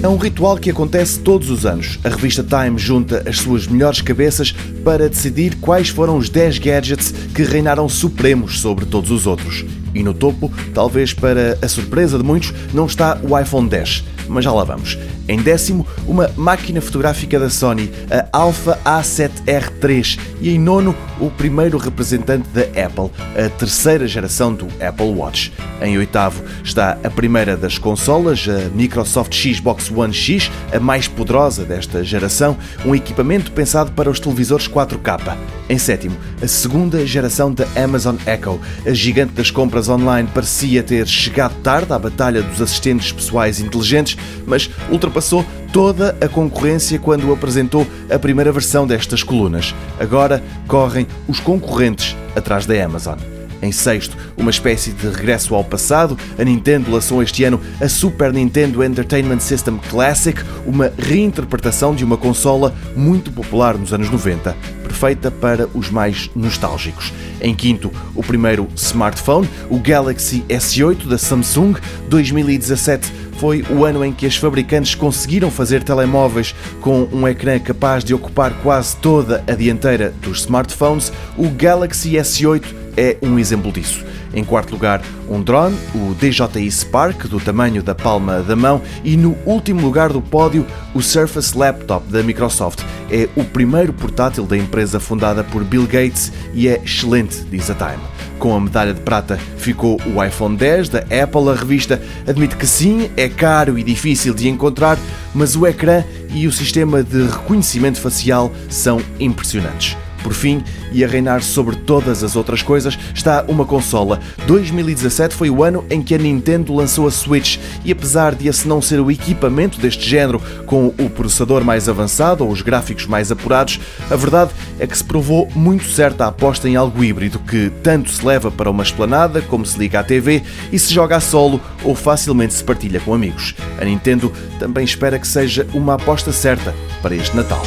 [0.00, 1.98] É um ritual que acontece todos os anos.
[2.04, 4.52] A revista Time junta as suas melhores cabeças
[4.84, 9.64] para decidir quais foram os 10 gadgets que reinaram supremos sobre todos os outros.
[9.92, 14.44] E no topo, talvez para a surpresa de muitos, não está o iPhone 10, mas
[14.44, 14.98] já lá vamos.
[15.28, 20.18] Em décimo, uma máquina fotográfica da Sony, a Alpha A7R3.
[20.40, 25.52] E em nono, o primeiro representante da Apple, a terceira geração do Apple Watch.
[25.80, 31.64] Em oitavo está a primeira das consolas, a Microsoft Xbox One X, a mais poderosa
[31.64, 35.36] desta geração, um equipamento pensado para os televisores 4K.
[35.68, 38.58] Em sétimo, a segunda geração da Amazon Echo.
[38.86, 44.16] A gigante das compras online parecia ter chegado tarde à batalha dos assistentes pessoais inteligentes,
[44.46, 49.74] mas ultrapassou toda a concorrência quando apresentou a primeira versão destas colunas.
[49.98, 53.18] Agora correm os concorrentes atrás da Amazon.
[53.60, 58.32] Em sexto, uma espécie de regresso ao passado, a Nintendo lançou este ano a Super
[58.32, 65.30] Nintendo Entertainment System Classic, uma reinterpretação de uma consola muito popular nos anos 90, perfeita
[65.30, 67.12] para os mais nostálgicos.
[67.40, 71.74] Em quinto, o primeiro smartphone, o Galaxy S8 da Samsung,
[72.08, 78.02] 2017 foi o ano em que as fabricantes conseguiram fazer telemóveis com um ecrã capaz
[78.02, 81.12] de ocupar quase toda a dianteira dos smartphones.
[81.36, 82.64] O Galaxy S8
[82.96, 84.04] é um exemplo disso.
[84.32, 89.16] Em quarto lugar, um drone, o DJI Spark, do tamanho da palma da mão, e
[89.16, 92.82] no último lugar do pódio, o Surface Laptop da Microsoft.
[93.10, 97.74] É o primeiro portátil da empresa fundada por Bill Gates e é excelente, diz a
[97.74, 98.02] Time.
[98.38, 101.48] Com a medalha de prata ficou o iPhone 10 da Apple.
[101.50, 104.98] A revista admite que sim, é caro e difícil de encontrar,
[105.34, 109.96] mas o ecrã e o sistema de reconhecimento facial são impressionantes.
[110.22, 114.20] Por fim, e a reinar sobre todas as outras coisas, está uma consola.
[114.46, 118.66] 2017 foi o ano em que a Nintendo lançou a Switch e apesar de esse
[118.66, 123.30] não ser o equipamento deste género com o processador mais avançado ou os gráficos mais
[123.30, 123.80] apurados,
[124.10, 128.10] a verdade é que se provou muito certa a aposta em algo híbrido que tanto
[128.10, 130.42] se leva para uma esplanada como se liga à TV
[130.72, 133.54] e se joga a solo ou facilmente se partilha com amigos.
[133.80, 137.62] A Nintendo também espera que seja uma aposta certa para este Natal.